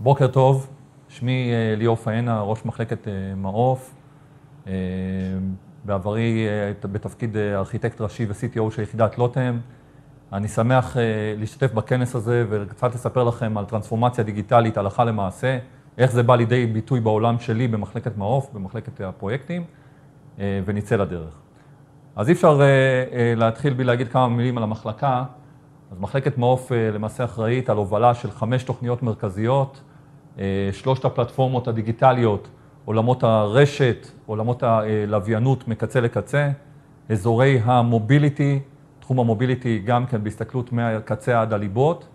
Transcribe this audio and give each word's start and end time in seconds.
בוקר 0.00 0.26
טוב, 0.26 0.66
שמי 1.08 1.50
אה, 1.52 1.74
ליאור 1.76 1.96
פאנה, 1.96 2.40
ראש 2.40 2.64
מחלקת 2.64 3.08
אה, 3.08 3.12
מעוף. 3.36 3.94
אה, 4.66 4.72
בעברי 5.84 6.46
בתפקיד 6.82 7.36
ארכיטקט 7.36 8.00
ראשי 8.00 8.26
ו-CTO 8.26 8.70
של 8.70 8.82
יחידת 8.82 9.18
לוטם. 9.18 9.58
אני 10.32 10.48
שמח 10.48 10.96
להשתתף 11.36 11.72
בכנס 11.72 12.14
הזה 12.14 12.44
וקצת 12.50 12.94
לספר 12.94 13.24
לכם 13.24 13.58
על 13.58 13.64
טרנספורמציה 13.64 14.24
דיגיטלית 14.24 14.76
הלכה 14.76 15.04
למעשה, 15.04 15.58
איך 15.98 16.12
זה 16.12 16.22
בא 16.22 16.36
לידי 16.36 16.66
ביטוי 16.66 17.00
בעולם 17.00 17.38
שלי 17.38 17.68
במחלקת 17.68 18.16
מעוף, 18.16 18.50
במחלקת 18.52 19.00
הפרויקטים, 19.00 19.64
ונצא 20.38 20.96
לדרך. 20.96 21.38
אז 22.16 22.28
אי 22.28 22.32
אפשר 22.32 22.60
להתחיל 23.36 23.74
בלי 23.74 23.84
להגיד 23.84 24.08
כמה 24.08 24.28
מילים 24.28 24.58
על 24.58 24.64
המחלקה. 24.64 25.24
אז 25.92 26.00
מחלקת 26.00 26.38
מעוף 26.38 26.72
למעשה 26.72 27.24
אחראית 27.24 27.70
על 27.70 27.76
הובלה 27.76 28.14
של 28.14 28.30
חמש 28.30 28.62
תוכניות 28.62 29.02
מרכזיות, 29.02 29.80
שלושת 30.72 31.04
הפלטפורמות 31.04 31.68
הדיגיטליות, 31.68 32.48
עולמות 32.84 33.22
הרשת, 33.22 34.08
עולמות 34.26 34.62
הלוויינות 34.62 35.68
מקצה 35.68 36.00
לקצה, 36.00 36.50
אזורי 37.08 37.60
המוביליטי, 37.64 38.60
תחום 39.00 39.20
המוביליטי 39.20 39.78
גם 39.84 40.06
כן 40.06 40.24
בהסתכלות 40.24 40.72
מהקצה 40.72 41.40
עד 41.40 41.52
הליבות, 41.52 42.08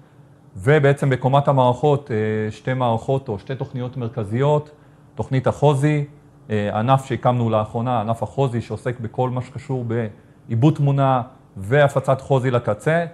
ובעצם 0.56 1.10
בקומת 1.10 1.48
המערכות 1.48 2.12
אה, 2.12 2.52
שתי 2.52 2.74
מערכות 2.74 3.30
או 3.30 3.40
שתי 3.40 3.56
תוכניות 3.56 3.98
מרכזיות, 3.98 4.72
תוכנית 5.16 5.48
החוזי, 5.48 6.06
אה, 6.50 6.80
ענף 6.80 7.06
שהקמנו 7.06 7.50
לאחרונה, 7.50 8.02
ענף 8.02 8.24
החוזי 8.24 8.62
שעוסק 8.62 9.00
בכל 9.00 9.30
מה 9.30 9.42
שקשור 9.42 9.86
בעיבוד 9.86 10.76
תמונה 10.76 11.22
והפצת 11.58 12.22
חוזי 12.22 12.52
לקצה, 12.52 13.06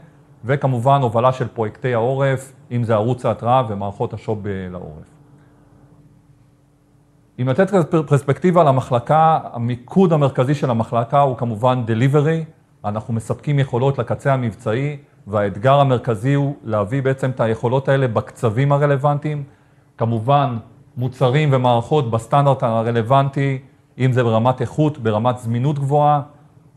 וכמובן 0.45 1.02
הובלה 1.02 1.31
של 1.31 1.48
פרויקטי 1.48 1.93
העורף, 1.93 2.53
אם 2.71 2.84
זה 2.84 2.93
ערוץ 2.93 3.25
ההתראה 3.25 3.63
ומערכות 3.70 4.13
השוב 4.13 4.48
לעורף. 4.48 5.20
אם 7.41 7.49
לתת 7.49 7.95
פרספקטיבה 8.07 8.63
למחלקה, 8.63 9.40
המיקוד 9.54 10.13
המרכזי 10.13 10.55
של 10.55 10.70
המחלקה 10.70 11.21
הוא 11.21 11.37
כמובן 11.37 11.84
delivery, 11.87 12.46
אנחנו 12.85 13.13
מספקים 13.13 13.59
יכולות 13.59 13.98
לקצה 13.98 14.34
המבצעי, 14.34 14.98
והאתגר 15.27 15.79
המרכזי 15.79 16.34
הוא 16.34 16.55
להביא 16.63 17.01
בעצם 17.01 17.29
את 17.29 17.40
היכולות 17.40 17.90
האלה 17.90 18.07
בקצבים 18.07 18.71
הרלוונטיים, 18.71 19.43
כמובן 19.98 20.57
מוצרים 20.98 21.49
ומערכות 21.51 22.12
בסטנדרט 22.12 22.63
הרלוונטי, 22.63 23.59
אם 23.98 24.12
זה 24.12 24.24
ברמת 24.24 24.62
איכות, 24.62 24.98
ברמת 24.98 25.37
זמינות 25.37 25.79
גבוהה, 25.79 26.21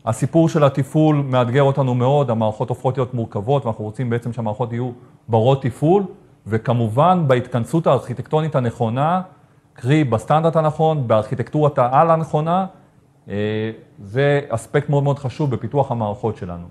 הסיפור 0.05 0.49
של 0.49 0.63
התפעול 0.63 1.15
מאתגר 1.15 1.63
אותנו 1.63 1.95
מאוד, 1.95 2.29
המערכות 2.29 2.69
הופכות 2.69 2.97
להיות 2.97 3.13
מורכבות 3.13 3.65
ואנחנו 3.65 3.83
רוצים 3.83 4.09
בעצם 4.09 4.33
שהמערכות 4.33 4.73
יהיו 4.73 4.91
ברות 5.27 5.61
תפעול, 5.61 6.03
וכמובן 6.47 7.23
בהתכנסות 7.27 7.87
הארכיטקטונית 7.87 8.55
הנכונה, 8.55 9.21
קרי 9.73 10.03
בסטנדרט 10.03 10.55
הנכון, 10.55 11.07
בארכיטקטורת 11.07 11.77
העל 11.77 12.11
הנכונה, 12.11 12.65
אה, 13.29 13.71
זה 13.99 14.41
אספקט 14.49 14.89
מאוד 14.89 15.03
מאוד 15.03 15.19
חשוב 15.19 15.51
בפיתוח 15.51 15.91
המערכות 15.91 16.37
שלנו. 16.37 16.65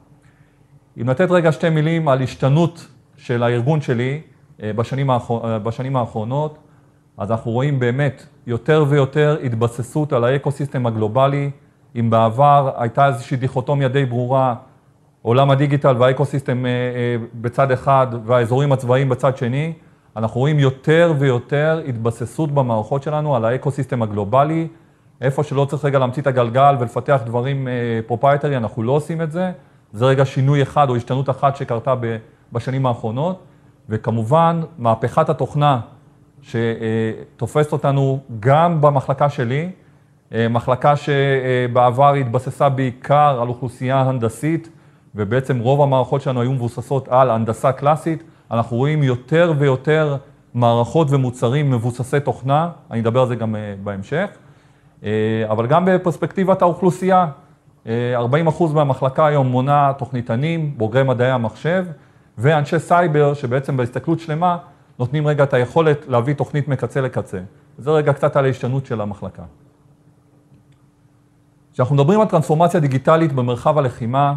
אם 1.00 1.08
לתת 1.08 1.30
רגע 1.30 1.52
שתי 1.52 1.70
מילים 1.70 2.08
על 2.08 2.22
השתנות 2.22 2.86
של 3.16 3.42
הארגון 3.42 3.80
שלי 3.80 4.20
אה, 4.62 4.72
בשנים, 4.72 5.10
האחר... 5.10 5.52
אה, 5.52 5.58
בשנים 5.58 5.96
האחרונות, 5.96 6.58
אז 7.18 7.30
אנחנו 7.30 7.50
רואים 7.50 7.78
באמת 7.80 8.26
יותר 8.46 8.84
ויותר 8.88 9.38
התבססות 9.44 10.12
על 10.12 10.24
ה 10.24 10.30
ecosystem 10.30 10.86
הגלובלי, 10.86 11.50
אם 12.00 12.10
בעבר 12.10 12.70
הייתה 12.76 13.06
איזושהי 13.06 13.36
דיכוטומיה 13.36 13.88
די 13.88 14.04
ברורה, 14.04 14.54
עולם 15.22 15.50
הדיגיטל 15.50 15.96
וה 15.98 16.11
ecosystem 16.11 16.66
אה, 16.66 16.70
אה, 16.70 17.16
בצד 17.34 17.70
אחד 17.70 18.06
והאזורים 18.24 18.72
הצבאיים 18.72 19.08
בצד 19.08 19.36
שני, 19.36 19.72
אנחנו 20.16 20.40
רואים 20.40 20.58
יותר 20.58 21.14
ויותר 21.18 21.82
התבססות 21.88 22.52
במערכות 22.52 23.02
שלנו 23.02 23.36
על 23.36 23.44
ה 23.44 23.50
ecosystem 23.50 24.02
הגלובלי, 24.02 24.68
איפה 25.20 25.42
שלא 25.44 25.64
צריך 25.64 25.84
רגע 25.84 25.98
להמציא 25.98 26.22
את 26.22 26.26
הגלגל 26.26 26.76
ולפתח 26.80 27.20
דברים 27.24 27.68
proprietary, 28.06 28.52
אה, 28.52 28.58
אנחנו 28.58 28.82
לא 28.82 28.92
עושים 28.92 29.22
את 29.22 29.32
זה. 29.32 29.52
זה 29.92 30.04
רגע 30.04 30.24
שינוי 30.24 30.62
אחד 30.62 30.88
או 30.88 30.96
השתנות 30.96 31.30
אחת 31.30 31.56
שקרתה 31.56 31.94
בשנים 32.52 32.86
האחרונות, 32.86 33.42
וכמובן 33.88 34.60
מהפכת 34.78 35.28
התוכנה 35.28 35.80
שתופסת 36.42 37.72
אותנו 37.72 38.20
גם 38.40 38.80
במחלקה 38.80 39.28
שלי, 39.28 39.70
מחלקה 40.50 40.94
שבעבר 40.96 42.14
התבססה 42.14 42.68
בעיקר 42.68 43.38
על 43.42 43.48
אוכלוסייה 43.48 44.00
הנדסית, 44.00 44.68
ובעצם 45.14 45.58
רוב 45.58 45.82
המערכות 45.82 46.22
שלנו 46.22 46.40
היו 46.40 46.52
מבוססות 46.52 47.08
על 47.08 47.30
הנדסה 47.30 47.72
קלאסית. 47.72 48.22
אנחנו 48.50 48.76
רואים 48.76 49.02
יותר 49.02 49.52
ויותר 49.58 50.16
מערכות 50.54 51.08
ומוצרים 51.10 51.70
מבוססי 51.70 52.20
תוכנה, 52.20 52.70
אני 52.90 53.00
אדבר 53.00 53.20
על 53.20 53.28
זה 53.28 53.34
גם 53.34 53.56
אה, 53.56 53.74
בהמשך, 53.84 54.28
אה, 55.04 55.10
אבל 55.50 55.66
גם 55.66 55.84
בפרספקטיבת 55.84 56.62
האוכלוסייה, 56.62 57.26
40% 57.86 57.88
מהמחלקה 58.74 59.26
היום 59.26 59.46
מונה 59.46 59.92
תוכניתנים, 59.98 60.74
בוגרי 60.76 61.02
מדעי 61.02 61.30
המחשב, 61.30 61.86
ואנשי 62.38 62.78
סייבר 62.78 63.34
שבעצם 63.34 63.76
בהסתכלות 63.76 64.20
שלמה 64.20 64.58
נותנים 64.98 65.26
רגע 65.26 65.44
את 65.44 65.54
היכולת 65.54 66.08
להביא 66.08 66.34
תוכנית 66.34 66.68
מקצה 66.68 67.00
לקצה. 67.00 67.38
זה 67.78 67.90
רגע 67.90 68.12
קצת 68.12 68.36
על 68.36 68.44
ההשתנות 68.44 68.86
של 68.86 69.00
המחלקה. 69.00 69.42
כשאנחנו 71.72 71.94
מדברים 71.94 72.20
על 72.20 72.26
טרנספורמציה 72.26 72.80
דיגיטלית 72.80 73.32
במרחב 73.32 73.78
הלחימה, 73.78 74.34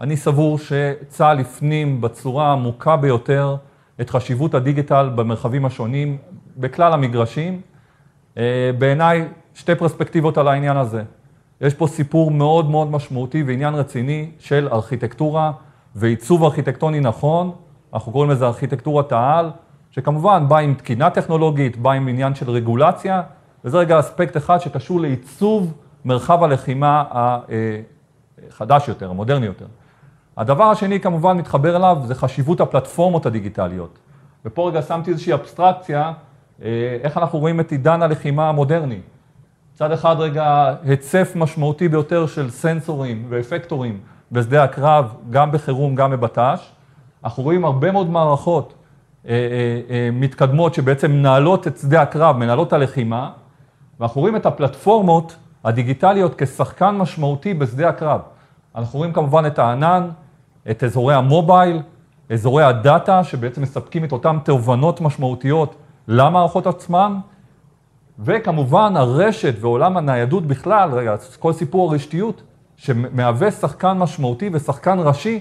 אני 0.00 0.16
סבור 0.16 0.58
שצה"ל 0.58 1.40
הפנים 1.40 2.00
בצורה 2.00 2.48
העמוקה 2.48 2.96
ביותר 2.96 3.56
את 4.00 4.10
חשיבות 4.10 4.54
הדיגיטל 4.54 5.10
במרחבים 5.14 5.64
השונים, 5.64 6.16
בכלל 6.56 6.92
המגרשים. 6.92 7.60
אה, 8.38 8.70
בעיניי, 8.78 9.28
שתי 9.54 9.74
פרספקטיבות 9.74 10.38
על 10.38 10.48
העניין 10.48 10.76
הזה. 10.76 11.02
יש 11.60 11.74
פה 11.74 11.86
סיפור 11.86 12.30
מאוד 12.30 12.70
מאוד 12.70 12.90
משמעותי 12.90 13.42
ועניין 13.42 13.74
רציני 13.74 14.30
של 14.38 14.68
ארכיטקטורה 14.72 15.52
ועיצוב 15.94 16.44
ארכיטקטוני 16.44 17.00
נכון, 17.00 17.50
אנחנו 17.94 18.12
קוראים 18.12 18.30
לזה 18.30 18.46
ארכיטקטורת 18.46 19.12
העל, 19.12 19.50
שכמובן 19.90 20.44
בא 20.48 20.58
עם 20.58 20.74
תקינה 20.74 21.10
טכנולוגית, 21.10 21.76
בא 21.76 21.90
עם 21.90 22.08
עניין 22.08 22.34
של 22.34 22.50
רגולציה, 22.50 23.22
וזה 23.64 23.78
רגע 23.78 24.00
אספקט 24.00 24.36
אחד 24.36 24.58
שקשור 24.58 25.00
לעיצוב 25.00 25.72
מרחב 26.04 26.42
הלחימה 26.42 27.04
החדש 28.48 28.88
יותר, 28.88 29.10
המודרני 29.10 29.46
יותר. 29.46 29.66
הדבר 30.36 30.64
השני 30.64 31.00
כמובן 31.00 31.36
מתחבר 31.36 31.76
אליו 31.76 31.98
זה 32.04 32.14
חשיבות 32.14 32.60
הפלטפורמות 32.60 33.26
הדיגיטליות. 33.26 33.98
ופה 34.44 34.68
רגע 34.68 34.82
שמתי 34.82 35.10
איזושהי 35.10 35.34
אבסטרקציה, 35.34 36.12
אה, 36.62 36.98
איך 37.02 37.16
אנחנו 37.16 37.38
רואים 37.38 37.60
את 37.60 37.72
עידן 37.72 38.02
הלחימה 38.02 38.48
המודרני. 38.48 39.00
מצד 39.74 39.92
אחד 39.92 40.16
רגע 40.18 40.74
היצף 40.84 41.32
משמעותי 41.36 41.88
ביותר 41.88 42.26
של 42.26 42.50
סנסורים 42.50 43.26
ואפקטורים 43.28 44.00
בשדה 44.32 44.64
הקרב, 44.64 45.14
גם 45.30 45.52
בחירום, 45.52 45.94
גם 45.94 46.10
בבט"ש. 46.10 46.70
אנחנו 47.24 47.42
רואים 47.42 47.64
הרבה 47.64 47.92
מאוד 47.92 48.10
מערכות 48.10 48.74
אה, 49.28 49.32
אה, 49.90 50.08
מתקדמות 50.12 50.74
שבעצם 50.74 51.10
מנהלות 51.10 51.66
את 51.66 51.78
שדה 51.78 52.02
הקרב, 52.02 52.36
מנהלות 52.36 52.72
הלחימה, 52.72 53.30
ואנחנו 54.00 54.20
רואים 54.20 54.36
את 54.36 54.46
הפלטפורמות 54.46 55.36
הדיגיטליות 55.64 56.34
כשחקן 56.38 56.90
משמעותי 56.90 57.54
בשדה 57.54 57.88
הקרב. 57.88 58.20
אנחנו 58.74 58.98
רואים 58.98 59.12
כמובן 59.12 59.46
את 59.46 59.58
הענן, 59.58 60.08
את 60.70 60.84
אזורי 60.84 61.14
המובייל, 61.14 61.82
אזורי 62.30 62.64
הדאטה, 62.64 63.24
שבעצם 63.24 63.62
מספקים 63.62 64.04
את 64.04 64.12
אותן 64.12 64.36
תובנות 64.44 65.00
משמעותיות 65.00 65.74
למערכות 66.08 66.66
עצמן, 66.66 67.16
וכמובן 68.18 68.96
הרשת 68.96 69.54
ועולם 69.60 69.96
הניידות 69.96 70.46
בכלל, 70.46 70.90
רגע, 70.92 71.14
כל 71.38 71.52
סיפור 71.52 71.90
הרשתיות, 71.90 72.42
שמהווה 72.76 73.50
שחקן 73.50 73.92
משמעותי 73.98 74.50
ושחקן 74.52 74.98
ראשי 74.98 75.40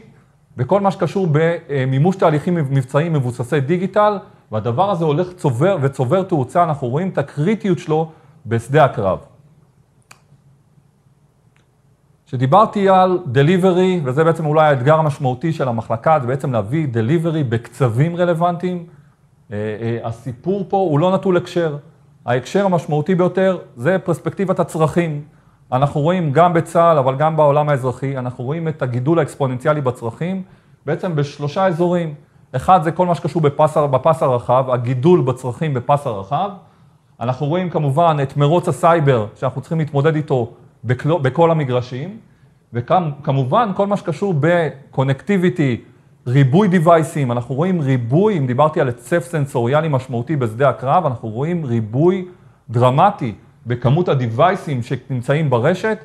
בכל 0.57 0.81
מה 0.81 0.91
שקשור 0.91 1.28
במימוש 1.31 2.16
תהליכים 2.16 2.55
מבצעיים 2.55 3.13
מבוססי 3.13 3.59
דיגיטל, 3.59 4.17
והדבר 4.51 4.91
הזה 4.91 5.05
הולך 5.05 5.34
צובר 5.34 5.78
וצובר 5.81 6.23
תאוצה, 6.23 6.64
אנחנו 6.64 6.87
רואים 6.87 7.09
את 7.09 7.17
הקריטיות 7.17 7.79
שלו 7.79 8.11
בשדה 8.46 8.85
הקרב. 8.85 9.33
כשדיברתי 12.34 12.90
על 12.90 13.20
delivery, 13.25 14.02
וזה 14.03 14.24
בעצם 14.24 14.46
אולי 14.46 14.68
האתגר 14.68 14.96
המשמעותי 15.00 15.53
של 15.53 15.68
המחלקה, 15.68 16.18
זה 16.22 16.28
בעצם 16.28 16.53
להביא 16.53 16.88
delivery 16.87 17.43
בקצבים 17.44 18.16
רלוונטיים. 18.16 18.85
אה, 19.52 19.58
אה, 19.58 20.08
הסיפור 20.08 20.66
פה 20.70 20.78
הוא 20.78 21.00
לא 21.00 21.16
נטול 21.16 21.38
הקשר. 21.38 21.78
ההקשר 22.26 22.66
המשמעותי 22.66 23.16
ביותר 23.16 23.58
זה 23.76 23.97
פרספקטיבת 24.03 24.59
הצרכים. 24.59 25.22
אנחנו 25.72 26.02
רואים 26.02 26.32
גם 26.32 26.53
בצה"ל, 26.53 26.97
אבל 26.97 27.16
גם 27.16 27.38
בעולם 27.38 27.70
האזרחי, 27.70 28.18
אנחנו 28.18 28.44
רואים 28.44 28.68
את 28.68 28.82
הגידול 28.82 29.20
האקספוננציאלי 29.20 29.82
בצרכים, 29.82 30.44
בעצם 30.85 31.16
בשלושה 31.16 31.66
אזורים. 31.68 32.14
אחד 32.52 32.84
זה 32.84 32.91
כל 32.91 33.06
מה 33.06 33.16
שקשור 33.16 33.41
בפס, 33.41 33.78
בפס 33.78 34.24
הרחב, 34.24 34.66
הגידול 34.70 35.22
בצרכים 35.22 35.74
בפס 35.74 36.08
הרחב. 36.08 36.50
אנחנו 37.20 37.46
רואים 37.46 37.70
כמובן 37.70 38.18
את 38.24 38.38
מרוץ 38.38 38.68
הסייבר, 38.68 39.26
שאנחנו 39.35 39.62
צריכים 39.62 39.80
להתמודד 39.80 40.16
איתו 40.16 40.53
בכל 40.85 41.52
המגרשים, 41.52 42.18
וכמובן 42.74 43.72
כל 43.76 43.88
מה 43.88 43.97
שקשור 43.97 44.34
בקונקטיביטי 44.40 45.82
ריבוי 46.28 46.68
דיווייסים, 46.68 47.32
אנחנו 47.32 47.56
רואים 47.56 47.82
ריבוי, 47.82 48.38
אם 48.38 48.47
דיברתי 48.47 48.82
על 48.82 48.88
היצף 48.88 49.24
סנסוריאלי 49.24 49.88
משמעותי 49.88 50.35
בשדה 50.35 50.70
הקרב, 50.70 51.06
אנחנו 51.06 51.30
רואים 51.30 51.66
ריבוי 51.66 52.26
דרמטי 52.70 53.35
בכמות 53.68 54.09
הדיווייסים 54.09 54.84
שנמצאים 54.84 55.50
ברשת, 55.50 55.97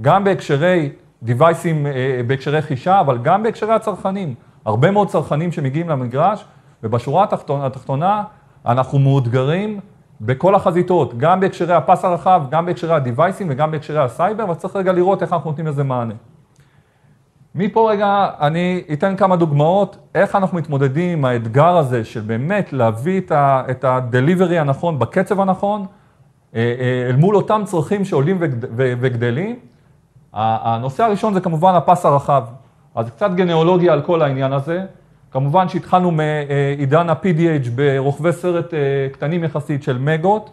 גם 0.00 0.24
בהקשרי 0.24 0.90
דיווייסים, 1.22 1.86
אה, 1.86 2.20
בהקשרי 2.26 2.62
חישה, 2.62 3.00
אבל 3.00 3.18
גם 3.18 3.42
בהקשרי 3.42 3.72
הצרכנים. 3.74 4.34
הרבה 4.64 4.90
מאוד 4.90 5.08
צרכנים 5.08 5.52
שמגיעים 5.52 5.88
למגרש, 5.88 6.44
ובשורה 6.82 7.24
התחתונה, 7.24 7.66
התחתונה 7.66 8.24
אנחנו 8.66 8.98
מאותגרים 8.98 9.80
בכל 10.20 10.54
החזיתות, 10.54 11.18
גם 11.18 11.40
בהקשרי 11.40 11.74
הפס 11.74 12.04
הרחב, 12.04 12.42
גם 12.50 12.66
בהקשרי 12.66 12.94
הדיווייסים 12.94 13.46
וגם 13.50 13.70
בהקשרי 13.70 13.98
הסייבר, 13.98 14.50
וצריך 14.50 14.76
רגע 14.76 14.92
לראות 14.92 15.22
איך 15.22 15.32
אנחנו 15.32 15.50
נותנים 15.50 15.66
לזה 15.66 15.84
מענה. 15.84 16.14
מפה 17.54 17.90
רגע 17.90 18.28
אני 18.40 18.82
אתן 18.92 19.16
כמה 19.16 19.36
דוגמאות 19.36 19.96
איך 20.14 20.36
אנחנו 20.36 20.58
מתמודדים 20.58 21.18
עם 21.18 21.24
האתגר 21.24 21.76
הזה 21.76 22.04
של 22.04 22.20
באמת 22.20 22.72
להביא 22.72 23.20
את 23.30 23.84
ה-delivery 23.84 24.54
הנכון 24.54 24.98
בקצב 24.98 25.40
הנכון 25.40 25.86
אה, 26.54 26.74
אה, 26.78 27.10
אל 27.10 27.16
מול 27.16 27.36
אותם 27.36 27.62
צרכים 27.64 28.04
שעולים 28.04 28.36
וגדלים. 28.76 29.56
הנושא 30.32 31.04
הראשון 31.04 31.34
זה 31.34 31.40
כמובן 31.40 31.74
הפס 31.74 32.04
הרחב. 32.04 32.44
אז 32.94 33.10
קצת 33.10 33.30
גניאולוגיה 33.34 33.92
על 33.92 34.02
כל 34.02 34.22
העניין 34.22 34.52
הזה. 34.52 34.84
כמובן 35.36 35.68
שהתחלנו 35.68 36.10
מעידן 36.10 37.10
ה-PDH 37.10 37.70
ברוכבי 37.74 38.32
סרט 38.32 38.74
אה, 38.74 38.78
קטנים 39.12 39.44
יחסית 39.44 39.82
של 39.82 39.98
מגות. 39.98 40.50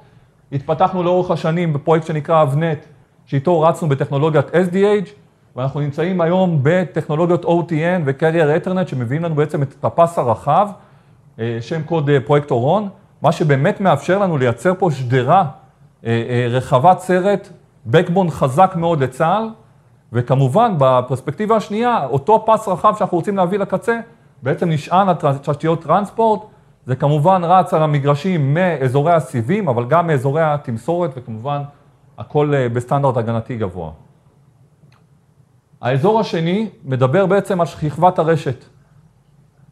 התפתחנו 0.51 1.03
לאורך 1.03 1.31
השנים 1.31 1.73
בפרויקט 1.73 2.05
שנקרא 2.05 2.43
אבנט, 2.43 2.85
שאיתו 3.25 3.61
רצנו 3.61 3.89
בטכנולוגיית 3.89 4.45
SDH. 4.49 5.09
ואנחנו 5.55 5.79
נמצאים 5.79 6.21
היום 6.21 6.59
בטכנולוגיות 6.63 7.45
OTN 7.45 8.01
ו-Carrier 8.05 8.65
Ethernet 8.65 8.87
שמביאים 8.87 9.23
לנו 9.23 9.35
בעצם 9.35 9.63
את 9.63 9.85
הפס 9.85 10.17
הרחב, 10.17 10.67
אה, 11.39 11.57
שם 11.61 11.83
קוד 11.83 12.09
אה, 12.09 12.19
פרויקט 12.25 12.51
אורון, 12.51 12.89
מה 13.21 13.31
שבאמת 13.31 13.81
מאפשר 13.81 14.19
לנו 14.19 14.37
לייצר 14.37 14.73
פה 14.79 14.91
שדרה 14.91 15.45
רחבת 16.49 16.99
סרט, 16.99 17.49
backbone 17.91 18.29
חזק 18.29 18.73
מאוד 18.75 19.03
לצה"ל, 19.03 19.49
וכמובן 20.13 20.73
בפרספקטיבה 20.77 21.55
השנייה, 21.55 22.05
אותו 22.05 22.45
פס 22.47 22.67
רחב 22.67 22.95
שאנחנו 22.97 23.17
רוצים 23.17 23.37
להביא 23.37 23.59
לקצה, 23.59 23.99
בעצם 24.43 24.69
נשען 24.69 25.09
על 25.09 25.15
תשתיות 25.41 25.83
טרנספורט, 25.83 26.41
זה 26.85 26.95
כמובן 26.95 27.41
רץ 27.43 27.73
על 27.73 27.83
המגרשים 27.83 28.53
מאזורי 28.53 29.13
הסיבים, 29.13 29.67
אבל 29.67 29.85
גם 29.85 30.07
מאזורי 30.07 30.41
התמסורת, 30.41 31.11
וכמובן 31.15 31.61
הכל 32.17 32.53
בסטנדרט 32.73 33.17
הגנתי 33.17 33.55
גבוה. 33.55 33.91
האזור 35.81 36.19
השני 36.19 36.69
מדבר 36.85 37.25
בעצם 37.25 37.61
על 37.61 37.67
שכבת 37.67 38.19
הרשת. 38.19 38.65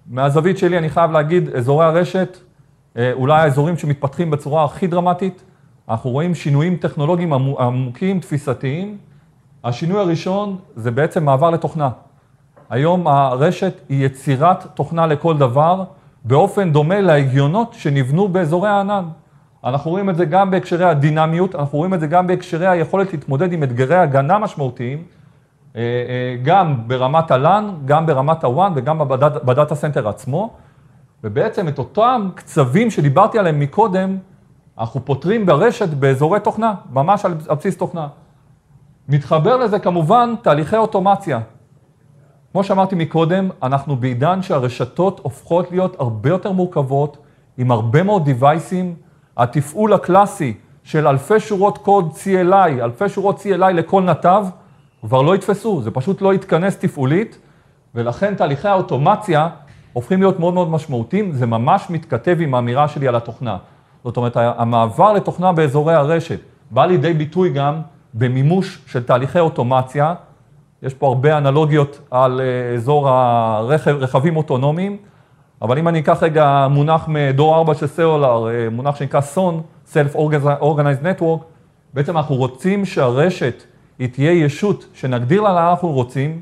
מהזווית 0.07 0.57
שלי 0.57 0.77
אני 0.77 0.89
חייב 0.89 1.11
להגיד, 1.11 1.49
אזורי 1.49 1.85
הרשת, 1.85 2.37
אה, 2.97 3.13
אולי 3.13 3.41
האזורים 3.41 3.77
שמתפתחים 3.77 4.31
בצורה 4.31 4.63
הכי 4.63 4.87
דרמטית, 4.87 5.43
אנחנו 5.89 6.09
רואים 6.09 6.35
שינויים 6.35 6.77
טכנולוגיים 6.77 7.33
עמוקים, 7.33 8.19
תפיסתיים. 8.19 8.97
השינוי 9.63 9.99
הראשון 9.99 10.57
זה 10.75 10.91
בעצם 10.91 11.25
מעבר 11.25 11.49
לתוכנה. 11.49 11.89
היום 12.71 13.07
הרשת 13.07 13.81
היא 13.89 14.05
יצירת 14.05 14.65
תוכנה 14.73 15.07
לכל 15.07 15.37
דבר, 15.37 15.83
באופן 16.23 16.71
דומה 16.71 17.01
להגיונות 17.01 17.73
שנבנו 17.73 18.27
באזורי 18.27 18.69
הענן. 18.69 19.05
אנחנו 19.63 19.91
רואים 19.91 20.09
את 20.09 20.15
זה 20.15 20.25
גם 20.25 20.51
בהקשרי 20.51 20.85
הדינמיות, 20.85 21.55
אנחנו 21.55 21.77
רואים 21.77 21.93
את 21.93 21.99
זה 21.99 22.07
גם 22.07 22.27
בהקשרי 22.27 22.67
היכולת 22.67 23.13
להתמודד 23.13 23.53
עם 23.53 23.63
אתגרי 23.63 23.95
הגנה 23.95 24.39
משמעותיים, 24.39 25.03
אה, 25.75 25.81
אה, 25.81 26.35
גם 26.43 26.87
ברמת 26.87 27.31
ה 27.31 27.40
LAN, 27.40 27.73
גם 27.85 28.05
ברמת 28.05 28.43
ה 28.43 28.51
WAN 28.51 28.73
וגם 28.75 28.99
ב 29.43 29.50
data 29.50 29.75
center 29.75 30.07
עצמו, 30.07 30.53
ובעצם 31.23 31.67
את 31.67 31.79
אותם 31.79 32.29
קצבים 32.35 32.91
שדיברתי 32.91 33.39
עליהם 33.39 33.59
מקודם, 33.59 34.17
אנחנו 34.79 35.05
פותרים 35.05 35.45
ברשת 35.45 35.89
באזורי 35.89 36.39
תוכנה, 36.39 36.73
ממש 36.91 37.25
על 37.25 37.33
בסיס 37.33 37.77
תוכנה. 37.77 38.07
מתחבר 39.09 39.57
לזה 39.57 39.79
כמובן 39.79 40.33
תהליכי 40.41 40.77
אוטומציה. 40.77 41.39
כמו 42.51 42.63
שאמרתי 42.63 42.95
מקודם, 42.95 43.49
אנחנו 43.63 43.95
בעידן 43.95 44.41
שהרשתות 44.41 45.19
הופכות 45.23 45.71
להיות 45.71 45.99
הרבה 45.99 46.29
יותר 46.29 46.51
מורכבות, 46.51 47.17
עם 47.57 47.71
הרבה 47.71 48.03
מאוד 48.03 48.25
דיווייסים. 48.25 48.95
התפעול 49.37 49.93
הקלאסי 49.93 50.53
של 50.83 51.07
אלפי 51.07 51.39
שורות 51.39 51.77
קוד 51.77 52.11
CLI, 52.23 52.83
אלפי 52.83 53.09
שורות 53.09 53.39
CLI 53.39 53.71
לכל 53.73 54.01
נתב, 54.01 54.45
כבר 55.01 55.21
לא 55.21 55.35
יתפסו, 55.35 55.81
זה 55.81 55.91
פשוט 55.91 56.21
לא 56.21 56.33
יתכנס 56.33 56.77
תפעולית, 56.77 57.37
ולכן 57.95 58.35
תהליכי 58.35 58.67
האוטומציה 58.67 59.49
הופכים 59.93 60.19
להיות 60.19 60.39
מאוד 60.39 60.53
מאוד 60.53 60.69
משמעותיים, 60.69 61.31
זה 61.31 61.45
ממש 61.45 61.89
מתכתב 61.89 62.37
עם 62.39 62.55
האמירה 62.55 62.87
שלי 62.87 63.07
על 63.07 63.15
התוכנה. 63.15 63.57
זאת 64.03 64.17
אומרת, 64.17 64.37
המעבר 64.37 65.13
לתוכנה 65.13 65.51
באזורי 65.51 65.93
הרשת 65.93 66.39
בא 66.71 66.85
לידי 66.85 67.13
ביטוי 67.13 67.49
גם 67.49 67.81
במימוש 68.13 68.81
של 68.87 69.03
תהליכי 69.03 69.39
אוטומציה. 69.39 70.13
יש 70.83 70.93
פה 70.93 71.07
הרבה 71.07 71.37
אנלוגיות 71.37 71.99
על 72.11 72.41
אה, 72.41 72.75
אזור 72.75 73.09
הרכב, 73.09 73.95
רכבים 73.99 74.37
אוטונומיים, 74.37 74.97
אבל 75.61 75.77
אם 75.77 75.87
אני 75.87 75.99
אקח 75.99 76.23
רגע 76.23 76.67
מונח 76.69 77.05
מדור 77.07 77.55
4 77.55 77.73
של 77.73 77.87
סלולר, 77.87 78.47
אה, 78.49 78.69
מונח 78.69 78.95
שנקרא 78.95 79.21
SON, 79.35 79.53
Self-Organized 79.93 81.03
Network, 81.03 81.43
בעצם 81.93 82.17
אנחנו 82.17 82.35
רוצים 82.35 82.85
שהרשת 82.85 83.63
היא 83.99 84.09
תהיה 84.09 84.31
ישות 84.31 84.85
שנגדיר 84.93 85.41
לה 85.41 85.53
לאן 85.53 85.63
אנחנו 85.63 85.91
רוצים, 85.91 86.39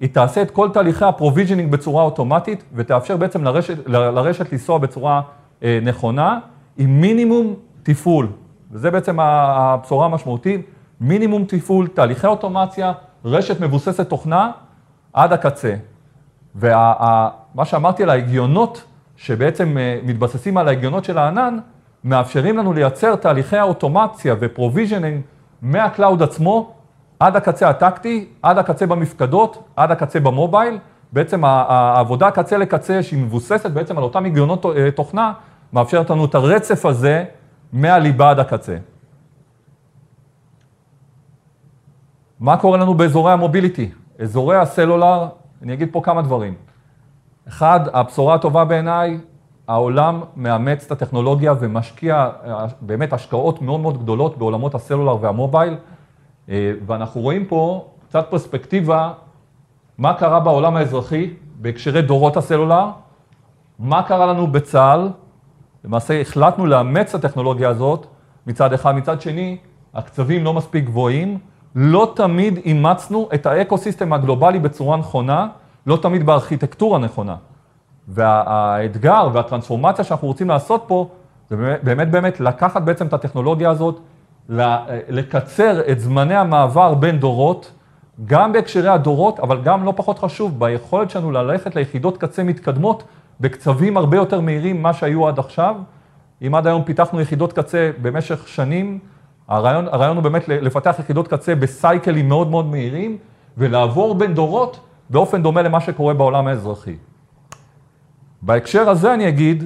היא 0.00 0.08
תעשה 0.12 0.42
את 0.42 0.50
כל 0.50 0.68
תהליכי 0.72 1.04
ה 1.04 1.09
provisioning 1.09 1.70
בצורה 1.70 2.04
אוטומטית 2.04 2.64
ותאפשר 2.74 3.16
בעצם 3.16 3.44
לרשת, 3.44 3.88
לרשת 3.88 4.52
לנסוע 4.52 4.78
בצורה 4.78 5.20
אה, 5.62 5.78
נכונה 5.82 6.38
עם 6.78 7.00
מינימום 7.00 7.54
תפעול. 7.82 8.28
וזה 8.70 8.90
בעצם 8.90 9.20
הבשורה 9.20 10.06
המשמעותית, 10.06 10.60
מינימום 11.00 11.44
תפעול, 11.44 11.88
תהליכי 11.88 12.26
אוטומציה, 12.26 12.92
רשת 13.24 13.60
מבוססת 13.60 14.08
תוכנה 14.08 14.50
עד 15.12 15.32
הקצה. 15.32 15.74
ומה 16.56 17.64
שאמרתי 17.64 18.02
על 18.02 18.10
ההגיונות, 18.10 18.84
שבעצם 19.16 19.78
אה, 19.78 19.98
מתבססים 20.02 20.56
על 20.56 20.68
ההגיונות 20.68 21.04
של 21.04 21.18
הענן, 21.18 21.58
מאפשרים 22.04 22.58
לנו 22.58 22.72
לייצר 22.72 23.16
תהליכי 23.16 23.56
האוטומציה 23.56 24.34
ו 24.40 24.46
provisioning 24.46 25.20
מה 25.62 25.79
cloud 25.79 26.22
עצמו 26.22 26.74
עד 27.20 27.36
הקצה 27.36 27.68
הטקטי, 27.68 28.28
עד 28.42 28.58
הקצה 28.58 28.86
במפקדות, 28.86 29.64
עד 29.76 29.90
הקצה 29.90 30.20
ב 30.20 30.27
mobile. 30.27 30.78
בעצם 31.12 31.44
העבודה 31.44 32.30
קצה 32.30 32.56
לקצה 32.56 33.02
שהיא 33.02 33.22
מבוססת 33.22 33.70
בעצם 33.70 33.98
על 33.98 34.04
אותם 34.04 34.24
הגיונות 34.24 34.66
אה, 34.66 34.90
תוכנה, 34.90 35.32
מאפשרת 35.72 36.10
לנו 36.10 36.24
את 36.24 36.34
הרצף 36.34 36.86
הזה 36.86 37.24
מהליבה 37.72 38.30
עד 38.30 38.38
הקצה. 38.38 38.76
מה 42.42 42.56
קורה 42.56 42.78
לנו 42.78 42.94
באזורי 42.94 43.32
ה 43.32 43.38
mobility? 43.38 43.90
אזורי 44.18 44.56
הסלולר, 44.56 45.26
אני 45.62 45.72
אגיד 45.72 45.88
פה 45.92 46.00
כמה 46.04 46.22
דברים. 46.22 46.54
אחד, 47.48 47.80
הבשורה 47.92 48.34
הטובה 48.34 48.64
בעיניי, 48.64 49.18
העולם 49.68 50.20
מאמץ 50.36 50.84
את 50.84 50.92
הטכנולוגיה 50.92 51.54
ומשקיע 51.60 52.30
אה, 52.44 52.66
באמת 52.80 53.12
השקעות 53.12 53.62
מאוד 53.62 53.80
מאוד 53.80 54.02
גדולות 54.02 54.38
בעולמות 54.38 54.74
הסלולר 54.74 55.16
והמובייל, 55.20 55.76
אה, 56.48 56.72
ואנחנו 56.86 57.20
רואים 57.20 57.44
פה 57.46 57.88
קצת 58.08 58.26
פרספקטיבה, 58.30 59.12
מה 59.98 60.14
קרה 60.14 60.40
בעולם 60.40 60.76
האזרחי 60.76 61.34
בהקשרי 61.60 62.02
דורות 62.02 62.36
הסלולר, 62.36 62.86
מה 63.78 64.02
קרה 64.02 64.26
לנו 64.26 64.46
בצה"ל, 64.46 65.10
למעשה 65.84 66.20
החלטנו 66.20 66.66
לאמץ 66.66 67.14
את 67.14 67.24
הטכנולוגיה 67.24 67.68
הזאת 67.68 68.06
מצד 68.46 68.72
אחד, 68.72 68.94
מצד 68.94 69.20
שני, 69.20 69.58
הקצבים 69.94 70.44
לא 70.44 70.54
מספיק 70.54 70.84
גבוהים, 70.84 71.38
לא 71.74 72.12
תמיד 72.16 72.58
אימצנו 72.64 73.28
את 73.34 73.46
האקו-סיסטם 73.46 74.12
הגלובלי 74.12 74.58
בצורה 74.58 74.96
נכונה, 74.96 75.48
לא 75.86 75.96
תמיד 75.96 76.26
בארכיטקטורה 76.26 76.98
נכונה. 76.98 77.36
והאתגר 78.08 79.28
והטרנספורמציה 79.32 80.04
שאנחנו 80.04 80.28
רוצים 80.28 80.48
לעשות 80.48 80.84
פה, 80.86 81.08
זה 81.50 81.56
באמת 81.56 81.84
באמת, 81.84 82.10
באמת 82.10 82.40
לקחת 82.40 82.82
בעצם 82.82 83.06
את 83.06 83.12
הטכנולוגיה 83.12 83.70
הזאת, 83.70 84.00
לקצר 85.08 85.80
את 85.92 86.00
זמני 86.00 86.36
המעבר 86.36 86.94
בין 86.94 87.18
דורות, 87.18 87.72
גם 88.24 88.52
בהקשרי 88.52 88.88
הדורות, 88.88 89.40
אבל 89.40 89.60
גם 89.62 89.84
לא 89.84 89.92
פחות 89.96 90.18
חשוב, 90.18 90.58
ביכולת 90.58 91.10
שלנו 91.10 91.30
ללכת 91.30 91.76
ליחידות 91.76 92.18
קצה 92.18 92.42
מתקדמות 92.42 93.02
בקצבים 93.40 93.96
הרבה 93.96 94.16
יותר 94.16 94.40
מהירים 94.40 94.78
ממה 94.78 94.92
שהיו 94.92 95.28
עד 95.28 95.38
עכשיו. 95.38 95.76
אם 96.46 96.54
עד 96.54 96.66
היום 96.66 96.82
פיתחנו 96.82 97.20
יחידות 97.20 97.52
קצה 97.52 97.90
במשך 98.02 98.48
שנים, 98.48 98.98
הרעיון, 99.52 99.88
הרעיון 99.88 100.16
הוא 100.16 100.24
באמת 100.24 100.48
לפתח 100.48 100.96
יחידות 100.98 101.28
קצה 101.28 101.54
בסייקלים 101.54 102.28
מאוד 102.28 102.48
מאוד 102.48 102.66
מהירים, 102.66 103.18
ולעבור 103.58 104.14
בין 104.14 104.34
דורות 104.34 104.80
באופן 105.10 105.42
דומה 105.42 105.62
למה 105.62 105.80
שקורה 105.80 106.14
בעולם 106.14 106.46
האזרחי. 106.46 106.96
בהקשר 108.42 108.90
הזה 108.90 109.14
אני 109.14 109.28
אגיד, 109.28 109.64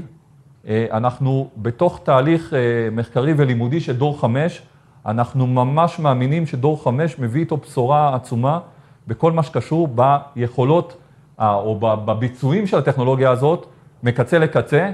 אה, 0.68 0.86
אנחנו 0.92 1.48
בתוך 1.56 2.00
תהליך 2.02 2.54
אה, 2.54 2.58
מחקרי 2.92 3.34
ולימודי 3.36 3.80
של 3.80 3.96
דור 3.96 4.20
חמש, 4.20 4.62
אנחנו 5.06 5.46
ממש 5.46 5.98
מאמינים 5.98 6.46
שדור 6.46 6.84
חמש 6.84 7.18
מביא 7.18 7.40
איתו 7.40 7.56
בשורה 7.56 8.14
עצומה 8.14 8.58
בכל 9.06 9.32
מה 9.32 9.42
שקשור 9.42 9.88
ביכולות 9.88 10.96
או 11.38 11.78
בביצועים 11.80 12.66
של 12.66 12.78
הטכנולוגיה 12.78 13.30
הזאת, 13.30 13.66
מקצה 14.02 14.38
לקצה, 14.38 14.90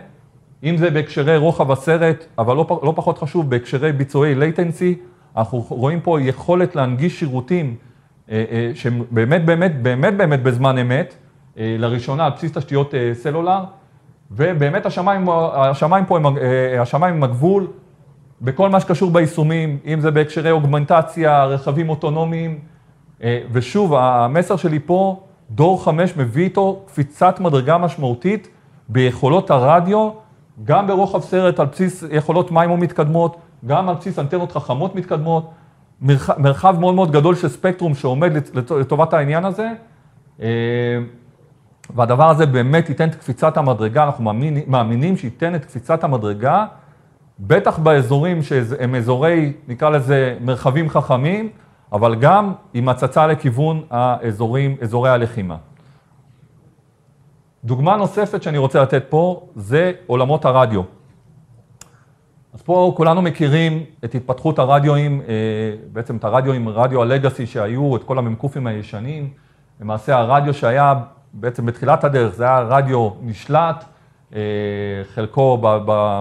אם 0.64 0.76
זה 0.76 0.90
בהקשרי 0.90 1.36
רוחב 1.36 1.70
הסרט, 1.70 2.24
אבל 2.38 2.56
לא, 2.56 2.80
לא 2.82 2.92
פחות 2.96 3.18
חשוב, 3.18 3.50
בהקשרי 3.50 3.92
ביצועי 3.92 4.34
latency, 4.34 4.98
אנחנו 5.36 5.64
רואים 5.68 6.00
פה 6.00 6.20
יכולת 6.20 6.76
להנגיש 6.76 7.18
שירותים 7.18 7.76
אה, 8.30 8.44
אה, 8.50 8.70
שהם 8.74 9.02
באמת 9.10 9.44
באמת 9.44 9.82
באמת 9.82 10.16
באמת 10.16 10.42
בזמן 10.42 10.78
אמת, 10.78 11.14
אה, 11.58 11.76
לראשונה 11.78 12.24
על 12.24 12.32
בסיס 12.32 12.52
תשתיות 12.52 12.94
סלולר, 13.12 13.64
ובאמת 14.30 14.86
השמיים, 14.86 15.28
השמיים 15.54 16.04
פה 16.04 16.16
הם, 16.16 16.24
השמיים 16.80 17.14
הם 17.14 17.22
הגבול 17.22 17.66
בכל 18.40 18.68
מה 18.68 18.80
שקשור 18.80 19.10
ביישומים, 19.10 19.78
אם 19.86 20.00
זה 20.00 20.10
בהקשרי 20.10 20.50
אוגמנטציה, 20.50 21.44
רכבים 21.44 21.88
אוטונומיים, 21.88 22.58
ושוב, 23.52 23.94
המסר 23.94 24.56
שלי 24.56 24.78
פה, 24.78 25.20
דור 25.50 25.84
חמש 25.84 26.16
מביא 26.16 26.44
איתו 26.44 26.82
קפיצת 26.86 27.40
מדרגה 27.40 27.78
משמעותית 27.78 28.48
ביכולות 28.88 29.50
הרדיו, 29.50 30.10
גם 30.64 30.86
ברוחב 30.86 31.20
סרט 31.20 31.60
על 31.60 31.66
בסיס 31.66 32.04
יכולות 32.10 32.50
מים 32.50 32.80
מתקדמות, 32.80 33.36
גם 33.66 33.88
על 33.88 33.94
בסיס 33.94 34.18
אנטנות 34.18 34.52
חכמות 34.52 34.94
מתקדמות, 34.94 35.50
מרחב, 36.00 36.38
מרחב 36.38 36.76
מאוד 36.80 36.94
מאוד 36.94 37.12
גדול 37.12 37.34
של 37.34 37.48
ספקטרום 37.48 37.94
שעומד 37.94 38.32
לטובת 38.54 39.12
העניין 39.12 39.44
הזה, 39.44 39.68
אה, 40.42 40.48
והדבר 41.94 42.30
הזה 42.30 42.46
באמת 42.46 42.88
ייתן 42.88 43.08
את 43.08 43.14
קפיצת 43.14 43.56
המדרגה, 43.56 44.04
אנחנו 44.04 44.24
מאמינים, 44.24 44.64
מאמינים 44.66 45.16
שייתן 45.16 45.54
את 45.54 45.64
קפיצת 45.64 46.04
המדרגה, 46.04 46.66
בטח 47.40 47.78
באזורים 47.78 48.42
שהם 48.42 48.94
אזורי, 48.94 49.52
נקרא 49.68 49.90
לזה 49.90 50.36
מרחבים 50.40 50.90
חכמים, 50.90 51.48
אבל 51.92 52.14
גם 52.14 52.52
עם 52.74 52.88
הצצה 52.88 53.26
לכיוון 53.26 53.82
האזורים, 53.90 54.76
אזורי 54.82 55.10
הלחימה. 55.10 55.56
דוגמה 57.64 57.96
נוספת 57.96 58.42
שאני 58.42 58.58
רוצה 58.58 58.82
לתת 58.82 59.04
פה 59.08 59.46
זה 59.56 59.92
עולמות 60.06 60.44
הרדיו. 60.44 60.82
אז 62.54 62.62
פה 62.62 62.92
כולנו 62.96 63.22
מכירים 63.22 63.84
את 64.04 64.14
התפתחות 64.14 64.58
הרדיואים, 64.58 65.20
אה, 65.20 65.34
בעצם 65.92 66.16
את 66.16 66.24
הרדיואים, 66.24 66.68
רדיו 66.68 67.02
הלגאסי 67.02 67.46
שהיו, 67.46 67.96
את 67.96 68.02
כל 68.04 68.18
המ"קים 68.18 68.66
הישנים. 68.66 69.30
למעשה 69.80 70.16
הרדיו 70.16 70.54
שהיה 70.54 70.94
בעצם 71.32 71.66
בתחילת 71.66 72.04
הדרך, 72.04 72.34
זה 72.34 72.44
היה 72.44 72.58
רדיו 72.60 73.10
נשלט, 73.20 73.84
אה, 74.34 74.40
חלקו 75.14 75.58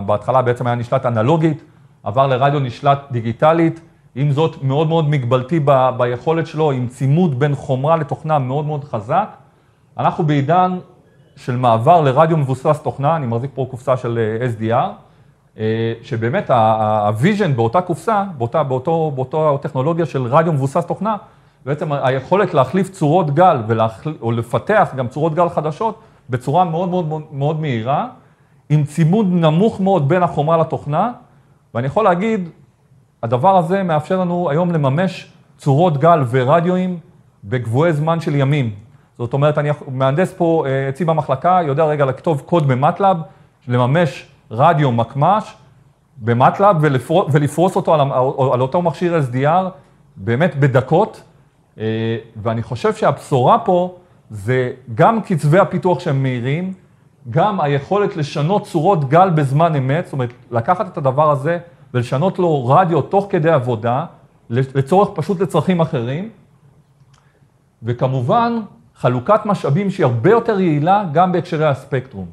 בהתחלה 0.05 0.41
בעצם 0.41 0.67
היה 0.67 0.75
נשלט 0.75 1.05
אנלוגית, 1.05 1.63
עבר 2.03 2.27
לרדיו 2.27 2.59
נשלט 2.59 2.99
דיגיטלית, 3.11 3.81
עם 4.15 4.31
זאת 4.31 4.63
מאוד 4.63 4.87
מאוד 4.87 5.09
מגבלתי 5.09 5.59
ב, 5.65 5.89
ביכולת 5.97 6.47
שלו, 6.47 6.71
עם 6.71 6.87
צימוד 6.87 7.39
בין 7.39 7.55
חומרה 7.55 7.95
לתוכנה 7.95 8.39
מאוד 8.39 8.65
מאוד 8.65 8.83
חזק. 8.83 9.35
אנחנו 9.97 10.23
בעידן 10.23 10.79
של 11.35 11.57
מעבר 11.57 12.01
לרדיו 12.01 12.37
מבוסס 12.37 12.79
תוכנה, 12.83 13.15
אני 13.15 13.27
מחזיק 13.27 13.51
פה 13.53 13.67
קופסה 13.71 13.97
של 13.97 14.19
אה, 14.41 14.47
SDR, 14.47 14.89
אה, 15.57 15.93
שבאמת 16.03 16.49
ה 16.49 16.65
vision 16.65 17.55
באותה 17.55 17.81
קופסה, 17.81 18.23
באותה, 18.37 18.63
באותו, 18.63 19.11
באותו 19.15 19.57
טכנולוגיה 19.61 20.05
של 20.05 20.23
רדיו 20.23 20.53
מבוסס 20.53 20.85
תוכנה, 20.85 21.15
בעצם 21.65 21.91
היכולת 21.91 22.53
להחליף 22.53 22.89
צורות 22.89 23.35
גל 23.35 23.57
ולהחל... 23.67 24.13
או 24.21 24.31
לפתח 24.31 24.93
גם 24.95 25.07
צורות 25.07 25.33
גל 25.33 25.49
חדשות 25.49 25.99
בצורה 26.29 26.63
מאוד 26.63 26.89
מאוד 26.89 27.21
מאוד 27.31 27.61
מהירה, 27.61 28.07
עם 28.69 28.83
צימוד 28.83 29.27
נמוך 29.31 29.81
מאוד 29.81 30.09
בין 30.09 30.23
החומרה 30.23 30.57
לתוכנה, 30.57 31.11
ואני 31.73 31.87
יכול 31.87 32.03
להגיד, 32.03 32.49
הדבר 33.23 33.57
הזה 33.57 33.83
מאפשר 33.83 34.19
לנו 34.19 34.49
היום 34.49 34.71
לממש 34.71 35.31
צורות 35.57 35.97
גל 35.97 36.23
ורדיואים 36.29 36.99
בקבועי 37.43 37.93
זמן 37.93 38.19
של 38.19 38.35
ימים. 38.35 38.73
זאת 39.21 39.33
אומרת, 39.33 39.57
אני 39.57 39.69
מהנדס 39.87 40.33
פה 40.33 40.63
אה, 40.67 40.89
אצלי 40.89 41.05
במחלקה, 41.05 41.59
יודע 41.65 41.85
רגע 41.85 42.05
לכתוב 42.05 42.41
קוד 42.45 42.67
במטלאב, 42.67 43.17
לממש 43.67 44.27
רדיו 44.51 44.91
מקמ"ש 44.91 45.55
במטלאב 46.17 46.77
ולפרוס 47.31 47.75
אותו 47.75 47.93
על, 47.93 48.01
על 48.53 48.61
אותו 48.61 48.81
מכשיר 48.81 49.21
SDR 49.31 49.69
באמת 50.15 50.55
בדקות, 50.55 51.23
אה, 51.77 52.17
ואני 52.35 52.63
חושב 52.63 52.93
שהבשורה 52.93 53.59
פה 53.59 53.95
זה 54.29 54.71
גם 54.95 55.21
קצבי 55.21 55.59
הפיתוח 55.59 55.99
שהם 55.99 56.23
מהירים, 56.23 56.73
גם 57.29 57.61
היכולת 57.61 58.17
לשנות 58.17 58.63
צורות 58.65 59.09
גל 59.09 59.29
בזמן 59.29 59.75
אמת, 59.75 60.05
זאת 60.05 60.13
אומרת, 60.13 60.33
לקחת 60.51 60.87
את 60.87 60.97
הדבר 60.97 61.31
הזה 61.31 61.57
ולשנות 61.93 62.39
לו 62.39 62.67
רדיו 62.67 63.01
תוך 63.01 63.27
כדי 63.29 63.49
עבודה, 63.49 64.05
לצורך 64.49 65.09
פשוט 65.13 65.41
לצרכים 65.41 65.81
אחרים, 65.81 66.29
וכמובן, 67.83 68.59
חלוקת 69.01 69.45
משאבים 69.45 69.89
שהיא 69.89 70.05
הרבה 70.05 70.29
יותר 70.29 70.59
יעילה 70.59 71.03
גם 71.11 71.31
בהקשרי 71.31 71.65
הספקטרום. 71.67 72.25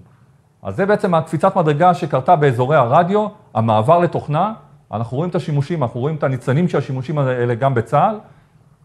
אז 0.62 0.76
זה 0.76 0.86
בעצם 0.86 1.14
הקפיצת 1.14 1.56
מדרגה 1.56 1.94
שקרתה 1.94 2.36
באזורי 2.36 2.76
הרדיו, 2.76 3.26
המעבר 3.54 3.98
לתוכנה, 3.98 4.52
אנחנו 4.92 5.16
רואים 5.16 5.30
את 5.30 5.34
השימושים, 5.34 5.82
אנחנו 5.82 6.00
רואים 6.00 6.16
את 6.16 6.24
הניצנים 6.24 6.68
של 6.68 6.78
השימושים 6.78 7.18
האלה 7.18 7.54
גם 7.54 7.74
בצה"ל, 7.74 8.18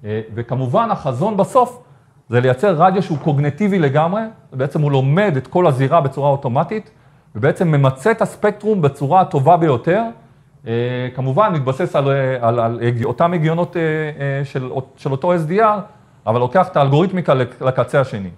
אה, 0.05 0.21
וכמובן 0.33 0.91
החזון 0.91 1.37
בסוף 1.37 1.83
זה 2.29 2.39
לייצר 2.39 2.75
רדיו 2.75 3.03
שהוא 3.03 3.17
קוגנטיבי 3.17 3.79
לגמרי, 3.79 4.21
בעצם 4.53 4.81
הוא 4.81 4.91
לומד 4.91 5.33
את 5.37 5.47
כל 5.47 5.67
הזירה 5.67 6.01
בצורה 6.01 6.29
אוטומטית, 6.29 6.91
ובעצם 7.35 7.67
ממצה 7.67 8.11
את 8.11 8.21
הספקטרום 8.21 8.81
בצורה 8.81 9.21
הטובה 9.21 9.57
ביותר, 9.57 10.03
אה, 10.67 10.73
כמובן 11.15 11.53
מתבסס 11.53 11.95
על, 11.95 12.09
על, 12.41 12.59
על 12.59 12.79
אותם 13.03 13.33
הגיונות 13.33 13.77
אה, 13.77 14.45
של, 14.45 14.69
של 14.95 15.11
אותו 15.11 15.33
SDR, 15.33 15.79
אבל 16.27 16.39
לוקח 16.39 16.67
את 16.67 16.77
האלגוריתמיקה 16.77 17.33
לקצה 17.61 18.01
השני. 18.01 18.29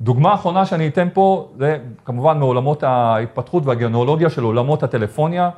דוגמה 0.00 0.34
אחרונה 0.34 0.66
שאני 0.66 0.88
אתן 0.88 1.08
פה, 1.12 1.48
זה 1.58 1.78
כמובן 2.04 2.38
מעולמות 2.38 2.82
ההתפתחות 2.82 3.66
והגנולוגיה 3.66 4.30
של 4.30 4.42
עולמות 4.42 4.82
הטלפוניה. 4.82 5.50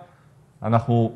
אנחנו 0.62 1.12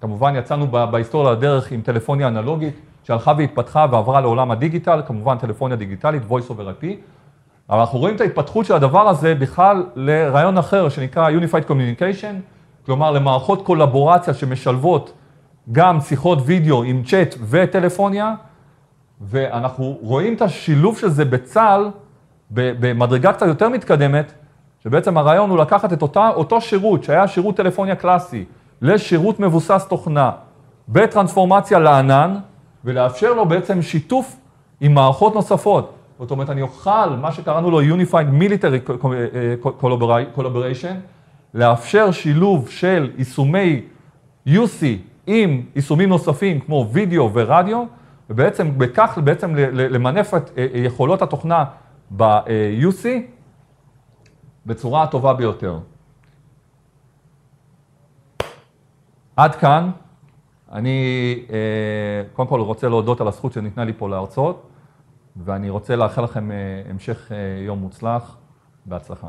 כמובן 0.00 0.36
יצאנו 0.36 0.66
בהיסטוריה 0.66 1.32
לדרך 1.32 1.72
עם 1.72 1.80
טלפוניה 1.80 2.28
אנלוגית, 2.28 2.74
שהלכה 3.04 3.32
והתפתחה 3.38 3.86
ועברה 3.90 4.20
לעולם 4.20 4.50
הדיגיטל, 4.50 5.02
כמובן 5.06 5.38
טלפוניה 5.38 5.76
דיגיטלית, 5.76 6.22
voice 6.28 6.50
over 6.50 6.82
IP. 6.82 6.86
אבל 7.70 7.78
אנחנו 7.80 7.98
רואים 7.98 8.16
את 8.16 8.20
ההתפתחות 8.20 8.66
של 8.66 8.74
הדבר 8.74 9.08
הזה 9.08 9.34
בכלל 9.34 9.86
לרעיון 9.96 10.58
אחר 10.58 10.88
שנקרא 10.88 11.30
Unified 11.30 11.68
Communication, 11.68 12.34
כלומר 12.86 13.10
למערכות 13.10 13.62
קולבורציה 13.62 14.34
שמשלבות 14.34 15.12
גם 15.72 16.00
שיחות 16.00 16.38
וידאו 16.44 16.82
עם 16.82 17.02
צ'אט 17.02 17.34
וטלפוניה, 17.48 18.34
ואנחנו 19.20 19.98
רואים 20.00 20.34
את 20.34 20.42
השילוב 20.42 20.98
של 20.98 21.08
זה 21.08 21.24
בצה"ל 21.24 21.90
במדרגה 22.50 23.32
קצת 23.32 23.46
יותר 23.46 23.68
מתקדמת, 23.68 24.32
שבעצם 24.82 25.18
הרעיון 25.18 25.50
הוא 25.50 25.58
לקחת 25.58 25.92
את 25.92 26.02
אותה, 26.02 26.28
אותו 26.28 26.60
שירות 26.60 27.04
שהיה 27.04 27.28
שירות 27.28 27.56
טלפוניה 27.56 27.96
קלאסי 27.96 28.44
לשירות 28.82 29.40
מבוסס 29.40 29.86
תוכנה 29.88 30.30
בטרנספורמציה 30.88 31.78
לענן, 31.78 32.36
ולאפשר 32.84 33.32
לו 33.32 33.46
בעצם 33.46 33.82
שיתוף 33.82 34.36
עם 34.80 34.94
מערכות 34.94 35.34
נוספות. 35.34 35.94
זאת 36.18 36.30
אומרת, 36.30 36.50
אני 36.50 36.62
אוכל, 36.62 37.08
מה 37.20 37.32
שקראנו 37.32 37.70
לו 37.70 37.80
Unified 37.80 38.40
Military 38.40 38.90
Collaboration, 40.36 40.94
לאפשר 41.54 42.10
שילוב 42.10 42.68
של 42.68 43.10
יישומי 43.18 43.82
UC 44.48 44.84
עם 45.26 45.62
יישומים 45.74 46.08
נוספים 46.08 46.60
כמו 46.60 46.88
וידאו 46.92 47.30
ורדיו, 47.32 47.84
ובעצם 48.30 48.78
בכך 48.78 49.18
בעצם 49.24 49.54
למנף 49.72 50.34
את 50.34 50.50
אה, 50.58 50.66
יכולות 50.74 51.22
התוכנה 51.22 51.64
ב-UC 52.16 53.06
בצורה 54.66 55.02
הטובה 55.02 55.34
ביותר. 55.34 55.78
עד 59.36 59.54
כאן. 59.54 59.90
אני 60.72 61.38
אה, 61.50 62.22
קודם 62.32 62.48
כל 62.48 62.60
רוצה 62.60 62.88
להודות 62.88 63.20
על 63.20 63.28
הזכות 63.28 63.52
שניתנה 63.52 63.84
לי 63.84 63.92
פה 63.92 64.08
להרצות, 64.08 64.68
ואני 65.36 65.70
רוצה 65.70 65.96
לאחל 65.96 66.24
לכם 66.24 66.50
אה, 66.52 66.56
המשך 66.90 67.32
יום 67.66 67.78
מוצלח. 67.78 68.36
בהצלחה. 68.86 69.28